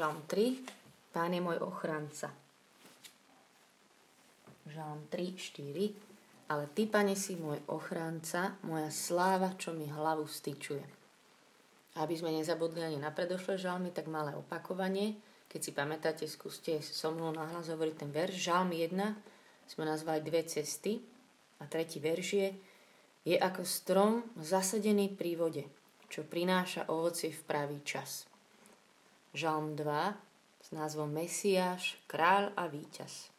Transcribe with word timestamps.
Žalm 0.00 0.24
3. 0.24 1.12
Pán 1.12 1.36
je 1.36 1.44
môj 1.44 1.60
ochranca. 1.60 2.32
Žalm 4.64 5.04
3, 5.12 5.36
4. 5.36 6.48
Ale 6.48 6.64
ty, 6.72 6.88
pane, 6.88 7.12
si 7.12 7.36
môj 7.36 7.60
ochranca, 7.68 8.56
moja 8.64 8.88
sláva, 8.88 9.52
čo 9.60 9.76
mi 9.76 9.84
hlavu 9.92 10.24
styčuje. 10.24 10.80
Aby 12.00 12.16
sme 12.16 12.32
nezabudli 12.32 12.80
ani 12.80 12.96
na 12.96 13.12
predošlé 13.12 13.60
žalmy, 13.60 13.92
tak 13.92 14.08
malé 14.08 14.32
opakovanie. 14.32 15.20
Keď 15.52 15.60
si 15.60 15.76
pamätáte, 15.76 16.24
skúste 16.24 16.80
so 16.80 17.12
mnou 17.12 17.36
nahlas 17.36 17.68
hovoriť 17.68 17.94
ten 18.00 18.08
verš. 18.08 18.40
Žalm 18.40 18.72
1 18.72 19.68
sme 19.68 19.84
nazvali 19.84 20.24
dve 20.24 20.48
cesty 20.48 20.96
a 21.60 21.68
tretí 21.68 22.00
verš 22.00 22.28
je 22.40 22.48
je 23.28 23.36
ako 23.36 23.68
strom 23.68 24.24
zasadený 24.40 25.12
pri 25.12 25.36
vode, 25.36 25.68
čo 26.08 26.24
prináša 26.24 26.88
ovocie 26.88 27.28
v 27.36 27.42
pravý 27.44 27.84
čas. 27.84 28.29
Žalm 29.30 29.78
2 29.78 29.86
s 30.58 30.68
názvom 30.74 31.06
Mesiáš, 31.06 31.94
kráľ 32.10 32.50
a 32.58 32.66
víťaz. 32.66 33.30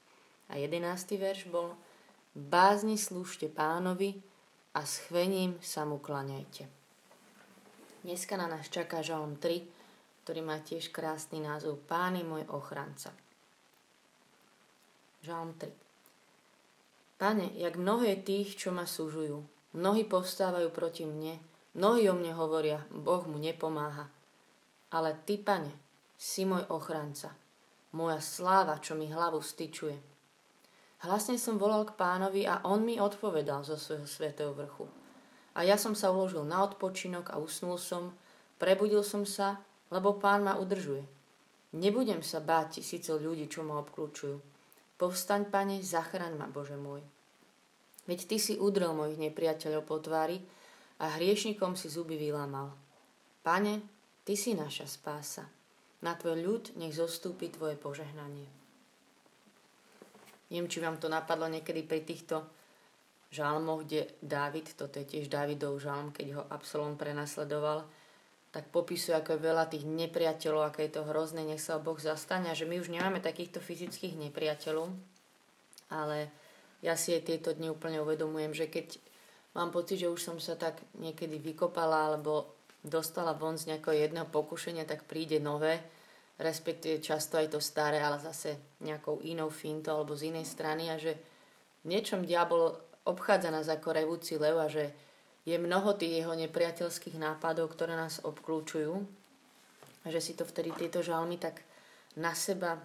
A 0.48 0.56
jedenácty 0.56 1.20
verš 1.20 1.52
bol 1.52 1.76
Bázni 2.32 2.96
slúžte 2.96 3.52
pánovi 3.52 4.16
a 4.72 4.88
s 4.88 5.04
chvením 5.04 5.60
sa 5.60 5.84
mu 5.84 6.00
klaňajte. 6.00 6.64
Dneska 8.08 8.40
na 8.40 8.48
nás 8.48 8.72
čaká 8.72 9.04
Žalm 9.04 9.36
3, 9.36 10.24
ktorý 10.24 10.40
má 10.40 10.64
tiež 10.64 10.96
krásny 10.96 11.44
názov 11.44 11.84
Pán 11.84 12.16
môj 12.24 12.48
ochranca. 12.48 13.12
Žalm 15.28 15.60
3 15.60 15.76
Pane, 17.20 17.52
jak 17.60 17.76
mnohé 17.76 18.16
tých, 18.24 18.56
čo 18.56 18.72
ma 18.72 18.88
súžujú, 18.88 19.44
Mnohí 19.72 20.04
povstávajú 20.04 20.68
proti 20.76 21.08
mne, 21.08 21.40
mnohí 21.80 22.04
o 22.12 22.16
mne 22.16 22.36
hovoria, 22.36 22.84
Boh 22.92 23.24
mu 23.24 23.40
nepomáha. 23.40 24.12
Ale 24.92 25.24
ty, 25.24 25.40
pane, 25.40 25.72
si 26.20 26.44
môj 26.44 26.68
ochranca, 26.70 27.32
moja 27.96 28.20
sláva, 28.20 28.78
čo 28.84 28.94
mi 28.94 29.08
hlavu 29.08 29.40
styčuje. 29.40 29.98
Hlasne 31.02 31.42
som 31.42 31.58
volal 31.58 31.88
k 31.90 31.98
pánovi 31.98 32.46
a 32.46 32.62
on 32.70 32.86
mi 32.86 33.02
odpovedal 33.02 33.66
zo 33.66 33.74
svojho 33.74 34.06
svetého 34.06 34.54
vrchu. 34.54 34.86
A 35.58 35.66
ja 35.66 35.76
som 35.76 35.98
sa 35.98 36.14
uložil 36.14 36.46
na 36.46 36.62
odpočinok 36.62 37.34
a 37.34 37.42
usnul 37.42 37.82
som, 37.82 38.14
prebudil 38.62 39.02
som 39.02 39.26
sa, 39.26 39.60
lebo 39.90 40.22
pán 40.22 40.46
ma 40.46 40.56
udržuje. 40.62 41.04
Nebudem 41.72 42.22
sa 42.22 42.44
báť 42.44 42.80
tisícov 42.80 43.24
ľudí, 43.24 43.50
čo 43.50 43.66
ma 43.66 43.82
obklúčujú. 43.82 44.38
Povstaň, 45.00 45.50
pane, 45.50 45.82
zachraň 45.82 46.38
ma, 46.38 46.46
Bože 46.46 46.78
môj. 46.78 47.02
Veď 48.06 48.30
ty 48.30 48.38
si 48.38 48.54
udrel 48.60 48.94
mojich 48.94 49.18
nepriateľov 49.18 49.84
po 49.90 49.98
tvári 49.98 50.38
a 51.02 51.18
hriešnikom 51.18 51.74
si 51.74 51.90
zuby 51.90 52.20
vylámal. 52.20 52.76
Pane, 53.42 53.82
ty 54.26 54.34
si 54.38 54.54
naša 54.54 54.88
spása. 54.88 55.46
Na 56.02 56.18
tvoj 56.18 56.42
ľud 56.42 56.64
nech 56.82 56.98
zostúpi 56.98 57.54
tvoje 57.54 57.78
požehnanie. 57.78 58.50
Neviem, 60.50 60.68
či 60.68 60.82
vám 60.82 60.98
to 60.98 61.08
napadlo 61.08 61.46
niekedy 61.48 61.86
pri 61.86 62.02
týchto 62.04 62.44
žalmoch, 63.32 63.88
kde 63.88 64.12
Dávid, 64.20 64.76
toto 64.76 65.00
je 65.00 65.08
tiež 65.08 65.32
Dávidov 65.32 65.80
žalm, 65.80 66.12
keď 66.12 66.28
ho 66.36 66.44
Absalom 66.52 67.00
prenasledoval, 67.00 67.88
tak 68.52 68.68
popisuje, 68.68 69.16
ako 69.16 69.40
je 69.40 69.48
veľa 69.48 69.66
tých 69.72 69.88
nepriateľov, 69.88 70.68
aké 70.68 70.92
je 70.92 71.00
to 71.00 71.08
hrozné, 71.08 71.48
nech 71.48 71.64
sa 71.64 71.80
Boh 71.80 71.96
zastane 71.96 72.52
a 72.52 72.58
že 72.58 72.68
my 72.68 72.84
už 72.84 72.92
nemáme 72.92 73.24
takýchto 73.24 73.64
fyzických 73.64 74.20
nepriateľov, 74.28 74.92
ale 75.88 76.28
ja 76.84 77.00
si 77.00 77.16
aj 77.16 77.32
tieto 77.32 77.56
dni 77.56 77.72
úplne 77.72 78.04
uvedomujem, 78.04 78.52
že 78.52 78.68
keď 78.68 79.00
mám 79.56 79.72
pocit, 79.72 80.04
že 80.04 80.12
už 80.12 80.20
som 80.20 80.38
sa 80.44 80.60
tak 80.60 80.84
niekedy 81.00 81.40
vykopala 81.40 82.12
alebo 82.12 82.60
dostala 82.82 83.38
von 83.38 83.58
z 83.58 83.74
nejakého 83.74 83.94
jedného 83.94 84.28
pokušenia, 84.30 84.90
tak 84.90 85.06
príde 85.06 85.38
nové, 85.38 85.82
respektíve 86.42 87.02
často 87.02 87.38
aj 87.38 87.54
to 87.54 87.60
staré, 87.62 88.02
ale 88.02 88.18
zase 88.18 88.58
nejakou 88.82 89.22
inou 89.22 89.54
fintou 89.54 90.02
alebo 90.02 90.18
z 90.18 90.34
inej 90.34 90.50
strany 90.50 90.90
a 90.90 90.98
že 90.98 91.14
v 91.86 91.94
niečom 91.94 92.26
diabol 92.26 92.74
obchádza 93.06 93.54
nás 93.54 93.70
ako 93.70 93.94
revúci 93.94 94.38
lev 94.42 94.58
a 94.58 94.70
že 94.70 94.90
je 95.46 95.58
mnoho 95.58 95.98
tých 95.98 96.22
jeho 96.22 96.34
nepriateľských 96.38 97.18
nápadov, 97.18 97.74
ktoré 97.74 97.98
nás 97.98 98.22
obklúčujú 98.22 98.94
a 100.06 100.08
že 100.10 100.22
si 100.22 100.34
to 100.34 100.46
vtedy 100.46 100.74
tieto 100.74 101.02
žalmy 101.06 101.38
tak 101.38 101.62
na 102.18 102.34
seba 102.34 102.82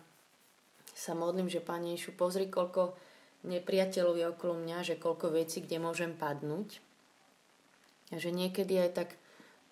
sa 0.97 1.12
modlím, 1.12 1.53
že 1.53 1.61
Pane 1.61 1.93
Ješu, 1.93 2.17
pozri, 2.17 2.49
koľko 2.49 2.97
nepriateľov 3.45 4.17
je 4.17 4.27
okolo 4.33 4.55
mňa, 4.56 4.79
že 4.81 4.95
koľko 4.97 5.37
vecí, 5.37 5.61
kde 5.61 5.77
môžem 5.77 6.17
padnúť. 6.17 6.81
A 8.15 8.23
že 8.23 8.33
niekedy 8.33 8.81
aj 8.81 8.91
tak 8.97 9.09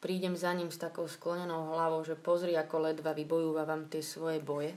prídem 0.04 0.36
za 0.36 0.52
ním 0.52 0.68
s 0.68 0.76
takou 0.76 1.08
sklonenou 1.08 1.72
hlavou, 1.72 2.04
že 2.04 2.12
pozri, 2.12 2.52
ako 2.52 2.92
ledva 2.92 3.16
vybojúvam 3.16 3.88
tie 3.88 4.04
svoje 4.04 4.44
boje. 4.44 4.76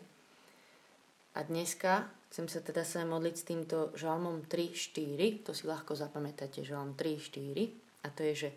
A 1.36 1.44
dneska 1.44 2.08
chcem 2.32 2.48
sa 2.48 2.64
teda 2.64 2.88
sa 2.88 3.04
modliť 3.04 3.36
s 3.36 3.44
týmto 3.44 3.78
žalmom 4.00 4.48
3.4, 4.48 5.44
to 5.44 5.52
si 5.52 5.68
ľahko 5.68 6.00
zapamätáte, 6.00 6.64
žalm 6.64 6.96
3.4, 6.96 8.08
a 8.08 8.08
to 8.16 8.24
je, 8.24 8.34
že 8.48 8.50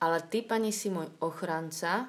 ale 0.00 0.24
ty, 0.28 0.40
pani, 0.40 0.72
si 0.72 0.88
môj 0.88 1.08
ochranca, 1.20 2.08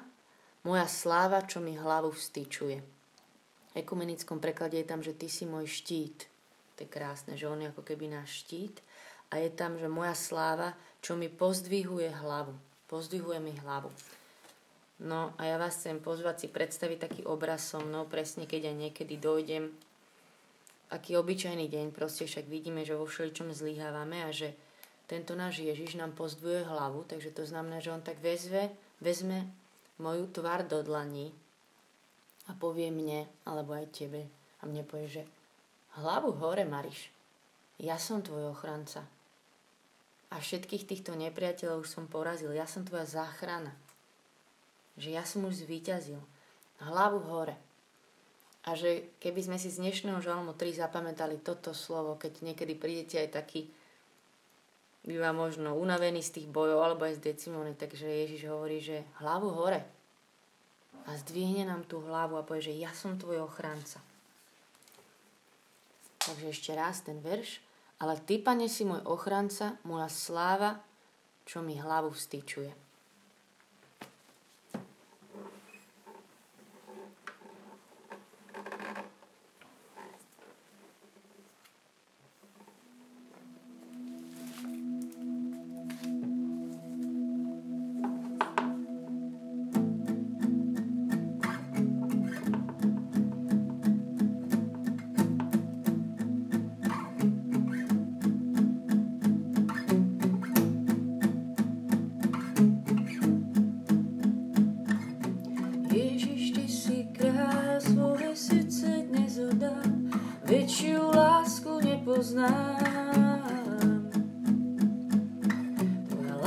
moja 0.64 0.88
sláva, 0.88 1.44
čo 1.44 1.60
mi 1.60 1.76
hlavu 1.76 2.12
vstýčuje. 2.12 2.76
V 2.80 3.74
ekumenickom 3.76 4.40
preklade 4.40 4.80
je 4.80 4.88
tam, 4.88 5.04
že 5.04 5.16
ty 5.16 5.28
si 5.28 5.44
môj 5.44 5.68
štít, 5.68 6.28
to 6.76 6.84
je 6.84 6.88
krásne, 6.88 7.36
že 7.36 7.48
on 7.48 7.60
je 7.60 7.72
ako 7.72 7.84
keby 7.84 8.08
náš 8.08 8.44
štít 8.44 8.80
a 9.32 9.40
je 9.40 9.52
tam, 9.52 9.76
že 9.76 9.88
moja 9.88 10.16
sláva, 10.16 10.76
čo 11.04 11.16
mi 11.16 11.32
pozdvihuje 11.32 12.12
hlavu. 12.24 12.67
Pozdvihuje 12.88 13.38
mi 13.40 13.52
hlavu. 13.62 13.92
No 14.98 15.30
a 15.38 15.46
ja 15.46 15.56
vás 15.60 15.78
chcem 15.78 16.02
pozvať 16.02 16.44
si 16.44 16.48
predstaviť 16.50 16.98
taký 16.98 17.20
obraz 17.22 17.70
so 17.70 17.78
mnou, 17.78 18.10
presne 18.10 18.50
keď 18.50 18.74
aj 18.74 18.76
niekedy 18.76 19.14
dojdem, 19.14 19.70
aký 20.90 21.14
obyčajný 21.14 21.70
deň, 21.70 21.94
proste 21.94 22.26
však 22.26 22.50
vidíme, 22.50 22.82
že 22.82 22.98
vo 22.98 23.06
všeličom 23.06 23.54
zlyhávame 23.54 24.26
a 24.26 24.34
že 24.34 24.58
tento 25.06 25.38
náš 25.38 25.62
Ježiš 25.62 25.94
nám 25.94 26.18
pozdvuje 26.18 26.66
hlavu, 26.66 27.06
takže 27.06 27.30
to 27.30 27.46
znamená, 27.46 27.78
že 27.78 27.94
on 27.94 28.02
tak 28.02 28.18
vezve, 28.18 28.74
vezme 28.98 29.46
moju 30.02 30.26
tvár 30.34 30.66
do 30.66 30.82
dlaní 30.82 31.30
a 32.50 32.56
povie 32.58 32.90
mne, 32.90 33.30
alebo 33.46 33.76
aj 33.76 33.94
tebe, 33.94 34.26
a 34.58 34.66
mne 34.66 34.82
povie, 34.82 35.22
že 35.22 35.22
Hlavu 35.98 36.30
hore, 36.38 36.62
Mariš. 36.62 37.10
Ja 37.82 37.98
som 37.98 38.22
tvoj 38.22 38.54
ochranca. 38.54 39.02
A 40.28 40.36
všetkých 40.38 40.84
týchto 40.84 41.16
nepriateľov 41.16 41.88
som 41.88 42.04
porazil. 42.04 42.52
Ja 42.52 42.68
som 42.68 42.84
tvoja 42.84 43.08
záchrana. 43.08 43.72
Že 45.00 45.08
ja 45.16 45.24
som 45.24 45.48
už 45.48 45.64
zvíťazil. 45.64 46.20
Hlavu 46.84 47.24
hore. 47.32 47.56
A 48.68 48.76
že 48.76 49.08
keby 49.24 49.48
sme 49.48 49.56
si 49.56 49.72
z 49.72 49.80
dnešného 49.80 50.20
žalmu 50.20 50.52
3 50.52 50.84
zapamätali 50.84 51.40
toto 51.40 51.72
slovo, 51.72 52.20
keď 52.20 52.44
niekedy 52.44 52.76
prídete 52.76 53.16
aj 53.16 53.30
taký 53.32 53.72
býva 55.08 55.32
možno 55.32 55.72
unavený 55.72 56.20
z 56.20 56.42
tých 56.42 56.48
bojov 56.52 56.84
alebo 56.84 57.08
aj 57.08 57.16
z 57.16 57.32
decimóny, 57.32 57.72
takže 57.72 58.04
Ježiš 58.04 58.52
hovorí, 58.52 58.84
že 58.84 59.08
hlavu 59.24 59.48
hore. 59.56 59.80
A 61.08 61.16
zdvihne 61.16 61.64
nám 61.64 61.88
tú 61.88 62.04
hlavu 62.04 62.36
a 62.36 62.44
povie, 62.44 62.68
že 62.68 62.76
ja 62.76 62.92
som 62.92 63.16
tvoj 63.16 63.48
ochranca. 63.48 64.04
Takže 66.20 66.52
ešte 66.52 66.76
raz 66.76 67.00
ten 67.00 67.16
verš. 67.24 67.64
Ale 67.98 68.22
ty, 68.22 68.38
pane, 68.38 68.70
si 68.70 68.86
môj 68.86 69.02
ochranca, 69.10 69.82
moja 69.82 70.06
sláva, 70.06 70.78
čo 71.42 71.64
mi 71.64 71.74
hlavu 71.74 72.14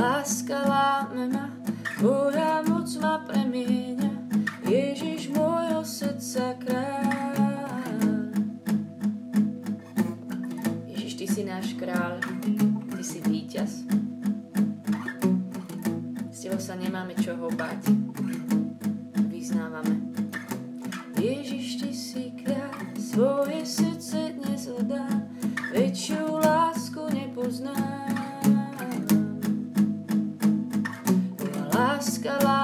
Láskavá 0.01 1.13
mena, 1.13 1.53
Tvoja 2.01 2.65
moc 2.65 2.89
ma 2.97 3.21
premieňa, 3.21 4.09
Ježiš 4.65 5.29
môjho 5.29 5.85
srdca 5.85 6.57
kráľ. 6.57 8.33
Ježiš, 10.89 11.21
Ty 11.21 11.25
si 11.29 11.41
náš 11.45 11.77
kráľ, 11.77 12.17
Ty 12.97 13.03
si 13.05 13.21
víťaz. 13.21 13.85
z 16.33 16.37
Tebou 16.41 16.57
sa 16.57 16.73
nemáme 16.73 17.13
čoho 17.21 17.53
bať. 17.53 17.93
Vyznávame. 19.29 20.01
Ježiš, 21.21 21.77
Ty 21.77 21.91
si 21.93 22.33
kráľ, 22.41 22.73
svoje 22.97 23.61
srdce 23.69 24.33
dnes 24.33 24.65
odá, 24.65 25.05
väčšiu 25.69 26.41
lásku 26.41 27.05
nepoznám. 27.13 27.90
ask 32.01 32.25
a 32.25 32.43
lot. 32.43 32.60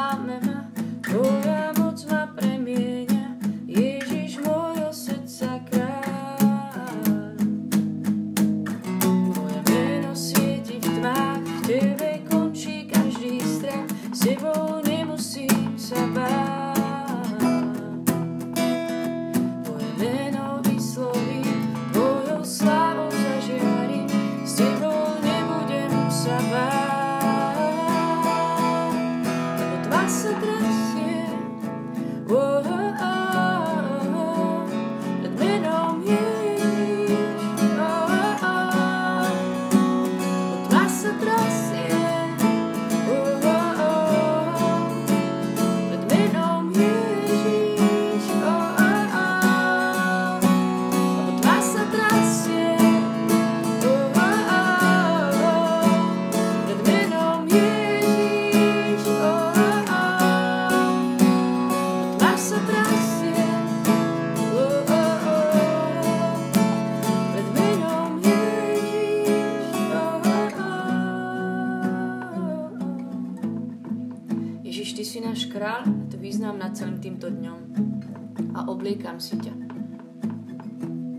Obliekam 79.17 79.33
si 79.33 79.49
ťa. 79.49 79.53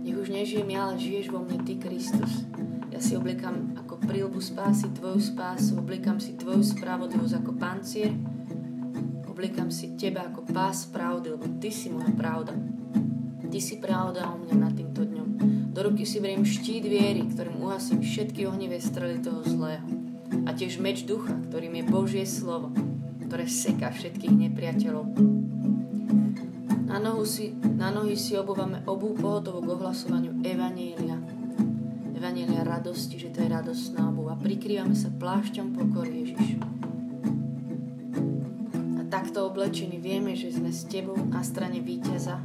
Nech 0.06 0.18
už 0.22 0.30
nežijem 0.30 0.70
ja, 0.70 0.86
ale 0.86 1.02
žiješ 1.02 1.34
vo 1.34 1.42
mne 1.42 1.58
Ty, 1.66 1.74
Kristus. 1.82 2.46
Ja 2.94 3.02
si 3.02 3.18
obliekam 3.18 3.74
ako 3.74 3.98
prílbu 3.98 4.38
spásy 4.38 4.94
Tvoju 4.94 5.18
spásu, 5.18 5.82
obliekam 5.82 6.22
si 6.22 6.38
Tvoju 6.38 6.62
spravodlivosť 6.62 7.42
ako 7.42 7.58
pancier, 7.58 8.14
obliekam 9.26 9.74
si 9.74 9.98
Teba 9.98 10.30
ako 10.30 10.46
pás 10.46 10.86
pravdy, 10.86 11.34
lebo 11.34 11.50
Ty 11.58 11.70
si 11.74 11.90
moja 11.90 12.14
pravda. 12.14 12.54
Ty 13.50 13.58
si 13.58 13.82
pravda 13.82 14.30
o 14.30 14.46
mne 14.46 14.54
nad 14.62 14.78
týmto 14.78 15.02
dňom. 15.02 15.28
Do 15.74 15.82
ruky 15.82 16.06
si 16.06 16.22
beriem 16.22 16.46
štít 16.46 16.86
viery, 16.86 17.26
ktorým 17.26 17.58
uhasím 17.66 17.98
všetky 17.98 18.46
ohnivé 18.46 18.78
strely 18.78 19.18
toho 19.18 19.42
zlého. 19.42 19.82
A 20.46 20.54
tiež 20.54 20.78
meč 20.78 21.02
ducha, 21.02 21.34
ktorým 21.50 21.74
je 21.82 21.84
Božie 21.90 22.26
slovo, 22.30 22.70
ktoré 23.26 23.50
seká 23.50 23.90
všetkých 23.90 24.38
nepriateľov. 24.46 25.34
Na, 26.88 26.96
nohu 26.96 27.28
si, 27.28 27.52
na 27.52 27.92
nohy 27.92 28.16
si 28.16 28.32
obúvame 28.32 28.80
obú 28.88 29.12
pohotovú 29.12 29.60
k 29.60 29.72
ohlasovaniu 29.76 30.40
Evanielia. 30.40 31.20
Evanielia 32.16 32.64
radosti, 32.64 33.20
že 33.20 33.28
to 33.28 33.44
je 33.44 33.52
radostná 33.52 34.08
obuva. 34.08 34.40
Prikrývame 34.40 34.96
sa 34.96 35.12
plášťom 35.12 35.76
pokory 35.76 36.24
Ježiš. 36.24 36.56
A 38.96 39.04
takto 39.12 39.44
oblečení 39.44 40.00
vieme, 40.00 40.32
že 40.32 40.48
sme 40.48 40.72
s 40.72 40.88
Tebou 40.88 41.20
na 41.28 41.44
strane 41.44 41.84
víťaza, 41.84 42.40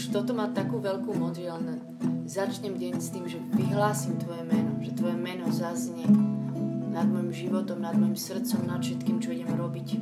už 0.00 0.16
toto 0.16 0.32
má 0.32 0.48
takú 0.48 0.80
veľkú 0.80 1.12
moc, 1.12 1.36
že 1.36 1.44
len 1.44 1.76
začnem 2.24 2.72
deň 2.72 2.94
s 3.04 3.12
tým, 3.12 3.28
že 3.28 3.36
vyhlásim 3.52 4.16
Tvoje 4.16 4.48
meno, 4.48 4.72
že 4.80 4.96
Tvoje 4.96 5.12
meno 5.12 5.44
zaznie 5.52 6.08
nad 6.88 7.04
môjim 7.04 7.28
životom, 7.28 7.84
nad 7.84 7.92
môjim 7.92 8.16
srdcom, 8.16 8.64
nad 8.64 8.80
všetkým, 8.80 9.20
čo 9.20 9.36
idem 9.36 9.52
robiť. 9.52 10.00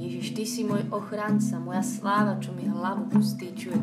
Ježiš, 0.00 0.32
Ty 0.32 0.44
si 0.48 0.64
môj 0.64 0.88
ochranca, 0.96 1.60
moja 1.60 1.84
sláva, 1.84 2.40
čo 2.40 2.56
mi 2.56 2.64
hlavu 2.64 3.12
pustýčuje. 3.12 3.76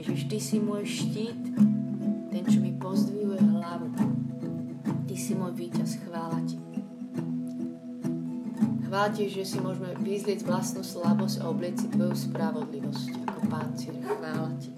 Ježiš, 0.00 0.24
Ty 0.24 0.38
si 0.40 0.56
môj 0.56 0.88
štít, 0.88 1.42
ten, 2.32 2.44
čo 2.48 2.64
mi 2.64 2.72
pozdvihuje 2.80 3.44
hlavu. 3.44 3.92
Ty 5.04 5.14
si 5.20 5.36
môj 5.36 5.52
víťaz, 5.52 6.00
chvála 6.00 6.40
Ti. 6.48 6.63
Chvála 8.94 9.10
Ti, 9.10 9.26
že 9.26 9.42
si 9.42 9.58
môžeme 9.58 9.90
vyzlieť 10.06 10.46
vlastnú 10.46 10.86
slabosť 10.86 11.42
a 11.42 11.50
oblieť 11.50 11.82
si 11.82 11.86
Tvoju 11.90 12.14
spravodlivosť 12.14 13.26
ako 13.26 13.40
páncier. 13.50 13.94
Chvála 13.98 14.54
Ti. 14.54 14.70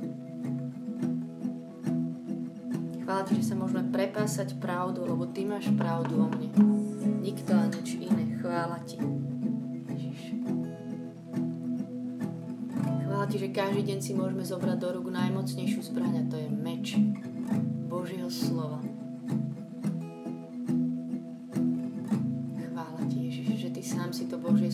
Chvála 3.05 3.23
Ti, 3.29 3.33
že 3.37 3.45
sa 3.45 3.55
môžeme 3.61 3.93
prepásať 3.93 4.57
pravdu, 4.57 5.05
lebo 5.05 5.29
Ty 5.29 5.45
máš 5.45 5.69
pravdu 5.77 6.17
o 6.17 6.33
mne. 6.33 6.49
Nikto 7.21 7.53
a 7.61 7.69
nič 7.69 8.01
iné. 8.01 8.41
Chvála 8.41 8.81
Ti. 8.89 8.97
Ježiš. 9.93 10.21
Chvála 13.05 13.27
Ti, 13.29 13.37
že 13.37 13.53
každý 13.53 13.85
deň 13.85 13.99
si 14.01 14.17
môžeme 14.17 14.49
zobrať 14.49 14.81
do 14.81 14.89
rúk 14.97 15.13
najmocnejšiu 15.13 15.93
zbraň 15.93 16.25
a 16.25 16.29
to 16.33 16.41
je 16.41 16.49
meč 16.49 16.97
Božieho 17.85 18.33
slova. 18.33 18.81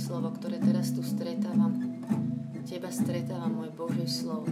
Slovo, 0.03 0.35
ktoré 0.35 0.59
teraz 0.59 0.91
tu 0.91 0.99
stretávam. 1.07 1.79
Teba 2.67 2.91
stretávam, 2.91 3.55
môj 3.55 3.71
Božie 3.71 4.11
slovo. 4.11 4.51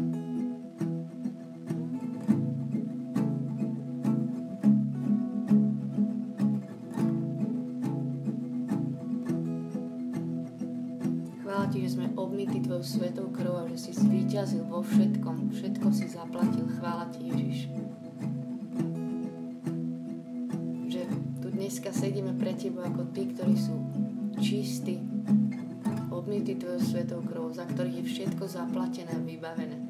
Chvála 11.43 11.67
Ti, 11.67 11.79
že 11.83 11.99
sme 11.99 12.07
obmity 12.15 12.63
Tvojou 12.63 12.87
svetou 12.87 13.27
krvou 13.35 13.67
a 13.67 13.71
že 13.75 13.91
si 13.91 13.91
zvíťazil 13.91 14.63
vo 14.71 14.87
všetkom. 14.87 15.51
Všetko 15.51 15.87
si 15.91 16.07
zaplatil. 16.07 16.71
Chvála 16.79 17.11
Ti, 17.11 17.27
Ježiš. 17.27 17.59
Že 20.95 21.03
tu 21.43 21.47
dneska 21.51 21.91
sedíme 21.91 22.39
pre 22.39 22.55
Tebou 22.55 22.87
ako 22.87 23.11
Tí, 23.11 23.35
ktorí 23.35 23.59
sú 23.59 23.75
čistí, 24.41 24.97
obmity 26.31 26.55
Tvojou 26.55 26.79
svetou 26.79 27.21
krvou, 27.27 27.51
za 27.51 27.67
ktorých 27.67 28.07
je 28.07 28.07
všetko 28.07 28.47
zaplatené 28.47 29.11
a 29.11 29.19
vybavené. 29.19 29.83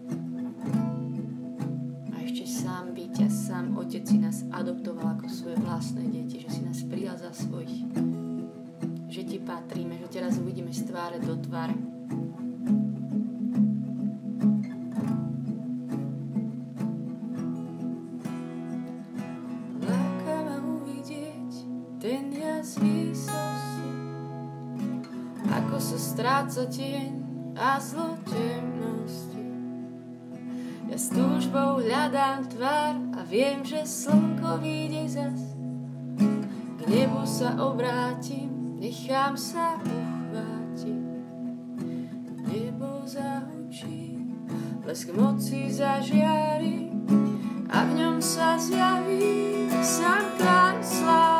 A 2.17 2.25
ešte 2.25 2.49
sám 2.49 2.97
víťaz, 2.97 3.53
sám 3.53 3.77
Otec 3.77 4.09
si 4.09 4.17
nás 4.17 4.49
adoptoval 4.49 5.21
ako 5.21 5.29
svoje 5.29 5.61
vlastné 5.61 6.09
deti, 6.09 6.41
že 6.41 6.49
si 6.49 6.65
nás 6.65 6.81
prijal 6.89 7.21
za 7.21 7.29
svojich 7.37 7.85
že 9.11 9.27
ti 9.27 9.37
patríme, 9.43 10.01
že 10.01 10.07
teraz 10.09 10.39
uvidíme 10.41 10.73
z 10.73 10.87
tváre 10.89 11.19
do 11.21 11.37
tváre. 11.37 11.90
Stráca 26.51 26.67
tieň 26.67 27.15
a 27.55 27.79
zlo 27.79 28.19
temnosti. 28.27 29.39
Ja 30.91 30.99
s 30.99 31.07
túžbou 31.15 31.79
hľadám 31.79 32.51
tvár 32.51 32.99
a 33.15 33.23
viem, 33.23 33.63
že 33.63 33.87
slnko 33.87 34.59
vyjde 34.59 35.15
zas. 35.15 35.55
K 36.75 36.81
nebu 36.91 37.23
sa 37.23 37.55
obrátim, 37.55 38.51
nechám 38.83 39.39
sa 39.39 39.79
uchvátiť. 39.79 41.03
Nebo 42.51 43.07
zahučí, 43.07 44.19
blesk 44.83 45.15
moci 45.15 45.71
zažiari 45.71 46.91
a 47.71 47.79
v 47.87 47.91
ňom 47.95 48.19
sa 48.19 48.59
zjaví 48.59 49.71
sám 49.87 50.27
kráľ 50.35 50.83
slávy. 50.83 51.40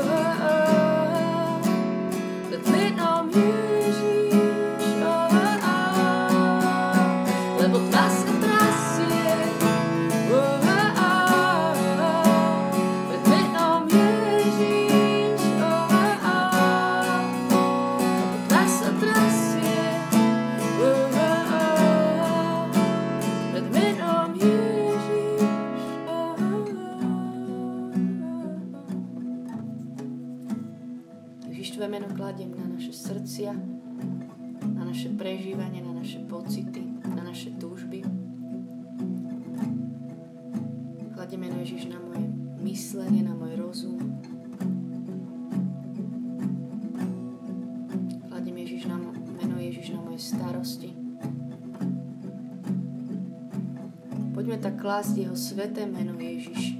starosti. 50.61 50.93
Poďme 54.31 54.57
tak 54.61 54.77
klásť 54.77 55.25
jeho 55.25 55.33
sveté 55.33 55.89
meno 55.89 56.13
Ježiš 56.21 56.77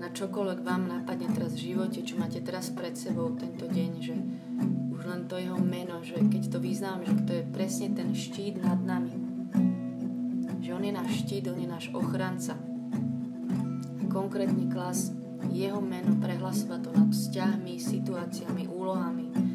na 0.00 0.10
čokoľvek 0.10 0.66
vám 0.66 0.90
napadne 0.90 1.30
teraz 1.30 1.54
v 1.54 1.70
živote, 1.70 2.02
čo 2.02 2.18
máte 2.18 2.42
teraz 2.42 2.72
pred 2.74 2.98
sebou 2.98 3.30
tento 3.38 3.68
deň, 3.68 3.90
že 4.02 4.16
už 4.90 5.06
len 5.06 5.28
to 5.30 5.38
jeho 5.38 5.60
meno, 5.60 6.02
že 6.02 6.18
keď 6.18 6.50
to 6.50 6.58
vyznám, 6.58 7.04
že 7.06 7.14
to 7.28 7.32
je 7.36 7.44
presne 7.52 7.94
ten 7.94 8.10
štít 8.10 8.58
nad 8.64 8.80
nami. 8.80 9.12
Že 10.64 10.70
on 10.72 10.82
je 10.82 10.92
náš 10.92 11.10
štít, 11.24 11.52
on 11.52 11.60
je 11.62 11.68
náš 11.68 11.86
ochranca. 11.94 12.56
A 14.00 14.02
konkrétne 14.10 14.66
klas 14.72 15.12
jeho 15.52 15.84
meno, 15.84 16.16
prehlasovať 16.16 16.80
to 16.80 16.90
nad 16.96 17.10
vzťahmi, 17.12 17.74
situáciami, 17.76 18.66
úlohami, 18.66 19.49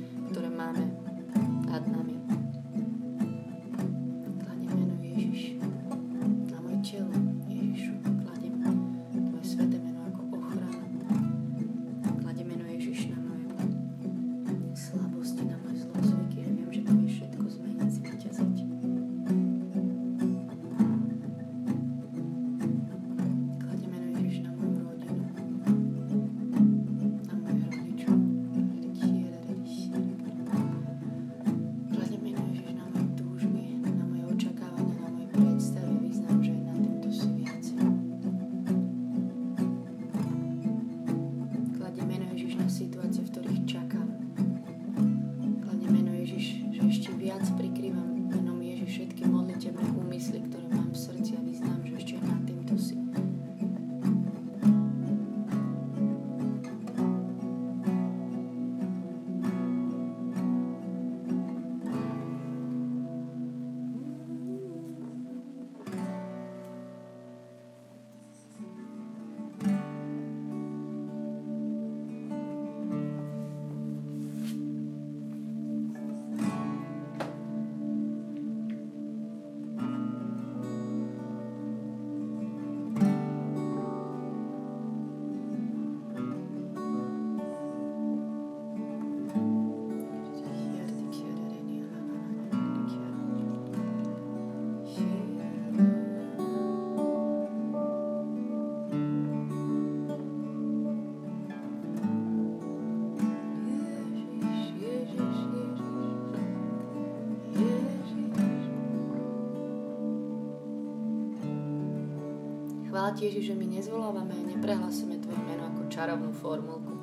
Chvála 113.06 113.22
Ježiš, 113.22 113.54
že 113.54 113.60
my 113.62 113.70
nezvolávame 113.70 114.34
a 114.34 114.50
neprehlasujeme 114.50 115.22
Tvoje 115.22 115.38
meno 115.46 115.70
ako 115.70 115.94
čarovnú 115.94 116.34
formulku. 116.42 116.94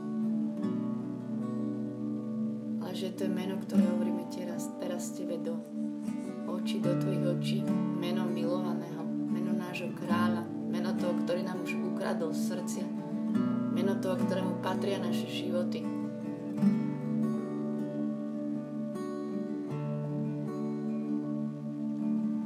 Ale 2.82 2.90
že 2.90 3.14
to 3.14 3.22
je 3.22 3.30
meno, 3.30 3.54
ktoré 3.62 3.86
hovoríme 3.86 4.26
teraz, 4.26 4.66
teraz 4.82 5.14
Tebe 5.14 5.38
do 5.38 5.54
očí, 6.50 6.82
do 6.82 6.98
Tvojich 6.98 7.22
očí. 7.22 7.58
Meno 8.02 8.26
milovaného, 8.26 9.06
meno 9.06 9.54
nášho 9.54 9.94
kráľa, 9.94 10.42
meno 10.66 10.90
toho, 10.98 11.14
ktorý 11.22 11.46
nám 11.46 11.62
už 11.62 11.78
ukradol 11.94 12.34
srdcia, 12.34 12.82
meno 13.70 13.94
toho, 14.02 14.18
ktorému 14.26 14.58
patria 14.58 14.98
naše 14.98 15.30
životy. 15.30 15.86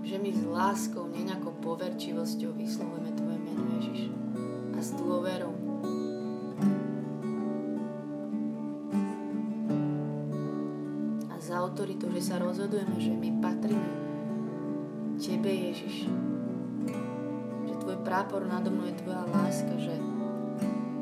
Že 0.04 0.16
my 0.20 0.28
s 0.28 0.42
láskou, 0.44 1.08
nie 1.08 1.24
nejakou 1.24 1.56
poverčivosťou 1.64 2.52
vyslovujeme 2.52 3.16
Tvoje 3.16 3.35
s 4.86 4.94
dôverou. 4.94 5.50
A 11.26 11.34
za 11.42 11.58
autoritou, 11.58 12.06
že 12.14 12.22
sa 12.22 12.38
rozhodujeme, 12.38 12.94
že 13.02 13.10
my 13.10 13.42
patríme 13.42 13.90
Tebe, 15.18 15.50
Ježiš. 15.50 16.06
Že 17.66 17.74
Tvoj 17.82 17.98
prápor 18.06 18.46
nado 18.46 18.70
mnou 18.70 18.86
je 18.86 18.94
Tvoja 19.02 19.26
láska, 19.26 19.74
že 19.74 19.98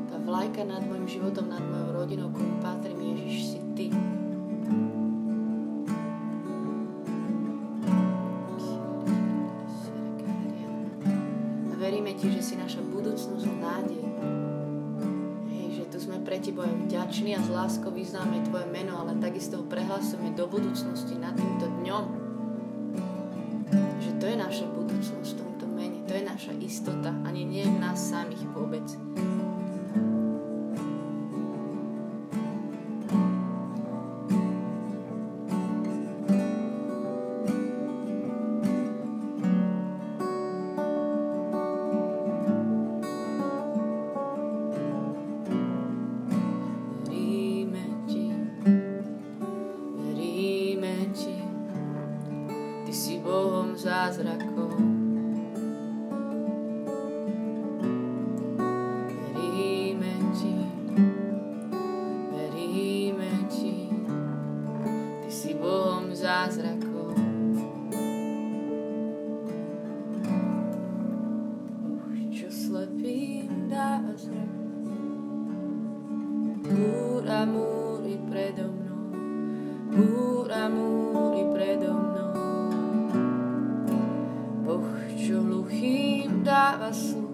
tá 0.09 0.17
vlajka 0.17 0.65
nad 0.65 0.81
môjim 0.89 1.21
životom, 1.21 1.53
nad 1.53 1.61
mojou 1.61 1.91
rodinou, 1.93 2.33
komu 2.33 2.57
patrím, 2.65 3.05
Ježiš, 3.05 3.37
si 3.53 3.61
Ty. 3.77 3.87
Je 17.25 17.33
vďačný 17.33 17.41
a 17.41 17.41
s 17.41 17.57
láskou 17.57 17.91
vyznáme 17.91 18.45
Tvoje 18.45 18.69
meno, 18.69 19.01
ale 19.01 19.17
takisto 19.17 19.57
ho 19.57 19.65
prehlasujeme 19.65 20.37
do 20.37 20.45
budúcnosti 20.45 21.17
nad 21.17 21.33
týmto 21.33 21.73
dňom. 21.81 22.05
Že 24.05 24.13
to 24.21 24.25
je 24.29 24.37
naša 24.37 24.67
budúcnosť 24.69 25.31
v 25.33 25.39
tomto 25.41 25.67
mene, 25.73 26.05
to 26.05 26.13
je 26.13 26.21
naša 26.21 26.53
istota, 26.61 27.17
ani 27.25 27.49
nie 27.49 27.65
v 27.65 27.81
nás 27.81 27.97
samých 27.97 28.45
vôbec. 28.53 28.85
hasnú. 86.85 87.33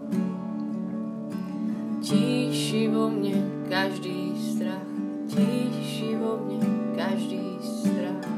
Tíši 1.99 2.87
vo 2.87 3.11
mne 3.11 3.67
každý 3.67 4.39
strach, 4.39 4.87
tíši 5.27 6.15
vo 6.23 6.39
mne 6.39 6.63
každý 6.95 7.59
strach. 7.59 8.31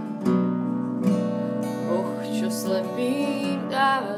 Boh, 1.84 2.16
čo 2.32 2.48
slepý 2.48 3.60
dáva 3.68 4.16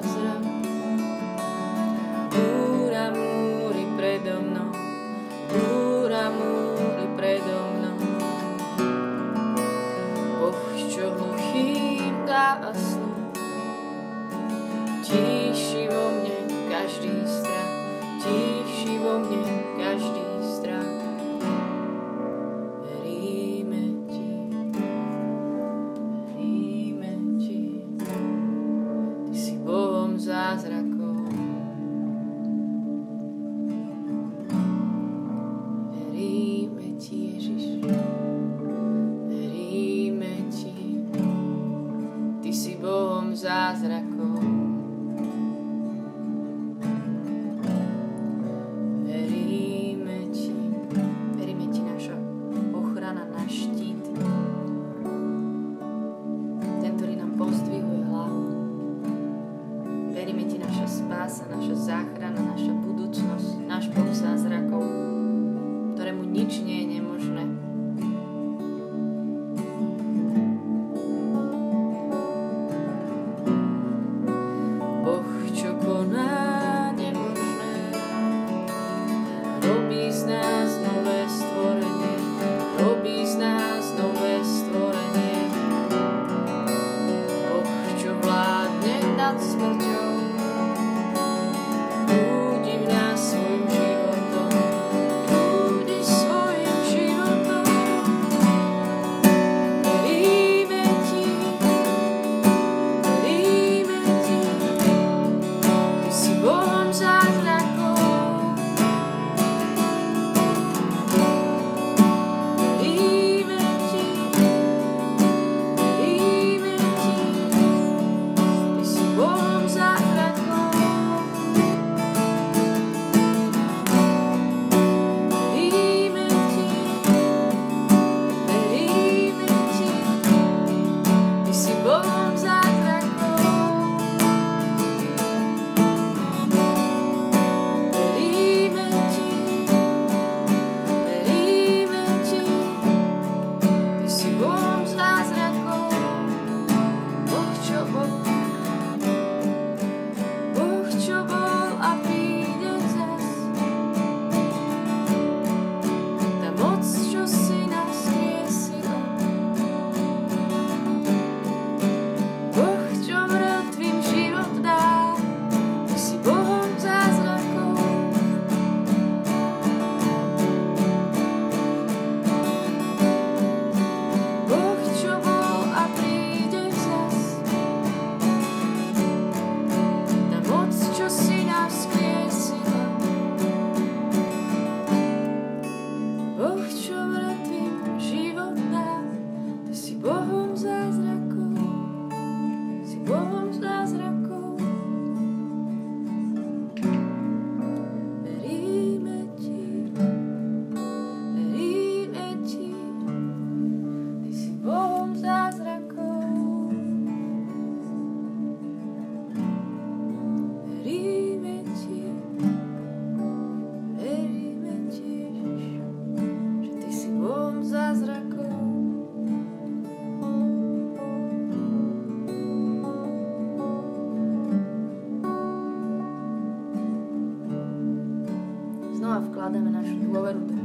vkladáme 229.54 229.70
našu 229.70 229.96
dôveru 230.10 230.40
do 230.50 230.56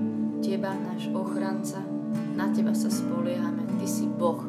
Teba, 0.42 0.74
náš 0.74 1.14
ochranca, 1.14 1.78
na 2.34 2.50
Teba 2.50 2.74
sa 2.74 2.90
spoliehame, 2.90 3.62
Ty 3.78 3.86
si 3.86 4.10
Boh, 4.10 4.49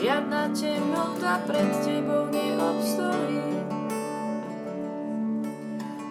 Žiadna 0.00 0.48
temnota 0.56 1.44
pred 1.44 1.68
tebou 1.84 2.24
neobstojí. 2.32 3.68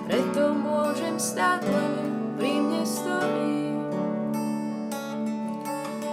Preto 0.06 0.54
môžem 0.54 1.18
stáť 1.18 1.66
len 1.66 1.94
pri 2.38 2.54
mne 2.62 2.86
stojí. 2.86 3.74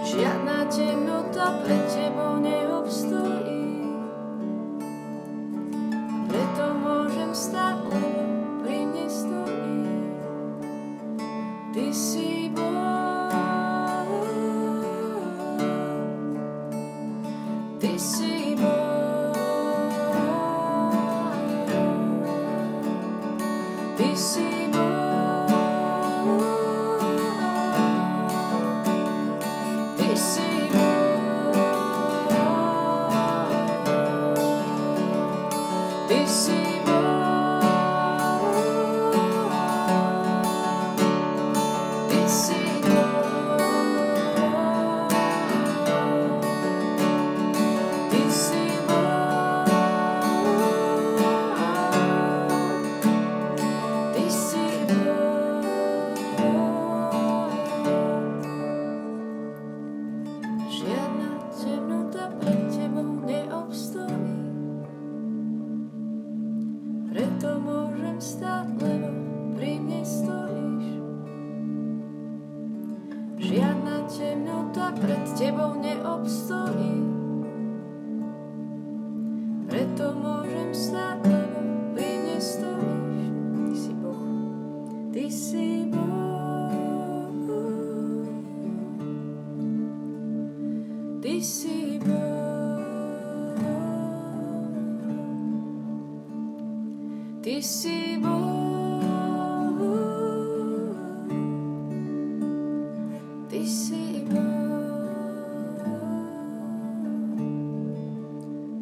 Žiadna 0.09 0.57
temnota 0.73 1.61
pred 1.61 1.85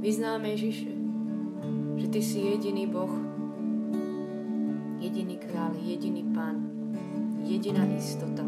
Vyznáme 0.05 0.49
Ježiše, 0.49 0.94
Ty 2.15 2.23
si 2.23 2.47
jediný 2.47 2.87
Boh, 2.87 3.11
jediný 5.03 5.35
kráľ, 5.35 5.75
jediný 5.83 6.23
Pán, 6.31 6.63
jediná 7.43 7.83
istota, 7.91 8.39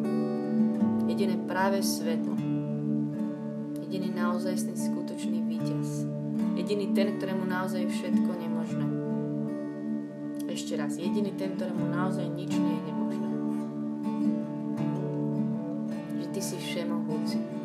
jediné 1.03 1.35
práve 1.35 1.83
svetlo, 1.83 2.31
jediný 3.83 4.15
naozajstný 4.15 4.71
skutočný 4.71 5.43
víťaz, 5.51 6.07
jediný 6.55 6.95
ten, 6.95 7.19
ktorému 7.19 7.43
naozaj 7.43 7.91
všetko 7.91 8.31
nemožné. 8.39 8.87
Ešte 10.47 10.79
raz, 10.79 10.95
jediný 10.95 11.35
ten, 11.35 11.59
ktorému 11.59 11.91
naozaj 11.91 12.23
nič 12.23 12.55
nie 12.55 12.71
je 12.71 12.83
nemožné. 12.87 13.29
Že 16.15 16.25
Ty 16.31 16.39
si 16.39 16.55
všemohúci. 16.55 17.56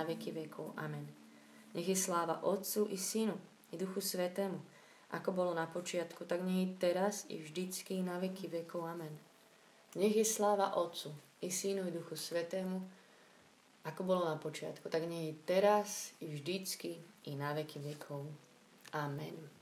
Na 0.00 0.08
veky 0.08 0.32
vekov. 0.32 0.72
Amen. 0.80 1.04
Nech 1.76 1.84
je 1.84 1.92
sláva 1.92 2.40
Otcu 2.40 2.88
i 2.88 2.96
Synu 2.96 3.36
i 3.68 3.76
Duchu 3.76 4.00
Svetému, 4.00 4.56
ako 5.12 5.28
bolo 5.36 5.52
na 5.52 5.68
počiatku, 5.68 6.24
tak 6.24 6.40
nie 6.40 6.64
je 6.64 6.80
teraz, 6.80 7.28
i 7.28 7.36
vždycky, 7.36 8.00
na 8.00 8.16
veky 8.16 8.48
vekov. 8.48 8.88
Amen. 8.88 9.12
Nech 10.00 10.16
je 10.16 10.24
sláva 10.24 10.72
Otcu 10.80 11.12
i 11.44 11.52
Synu 11.52 11.84
i 11.84 11.92
Duchu 11.92 12.16
Svetému, 12.16 12.80
ako 13.84 14.00
bolo 14.08 14.24
na 14.24 14.40
počiatku, 14.40 14.88
tak 14.88 15.04
nie 15.04 15.28
je 15.28 15.34
teraz, 15.44 16.16
i 16.24 16.32
vždycky, 16.32 16.96
i 17.28 17.36
na 17.36 17.52
veky 17.52 17.84
vekov. 17.84 18.24
Amen. 18.96 19.59